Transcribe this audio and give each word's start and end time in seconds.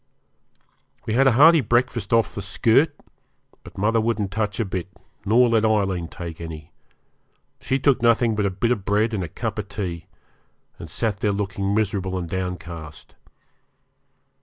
We 1.05 1.13
had 1.13 1.27
a 1.27 1.33
hearty 1.33 1.61
breakfast 1.61 2.11
off 2.11 2.33
the 2.33 2.41
'skirt', 2.41 2.95
but 3.63 3.77
mother 3.77 4.01
wouldn't 4.01 4.31
touch 4.31 4.59
a 4.59 4.65
bit, 4.65 4.87
nor 5.25 5.47
let 5.47 5.63
Aileen 5.63 6.07
take 6.07 6.41
any; 6.41 6.71
she 7.59 7.77
took 7.77 8.01
nothing 8.01 8.33
but 8.33 8.47
a 8.47 8.49
bit 8.49 8.71
of 8.71 8.83
bread 8.83 9.13
and 9.13 9.23
a 9.23 9.27
cup 9.29 9.59
of 9.59 9.69
tea, 9.69 10.07
and 10.79 10.89
sat 10.89 11.19
there 11.19 11.31
looking 11.31 11.75
miserable 11.75 12.17
and 12.17 12.27
downcast. 12.27 13.13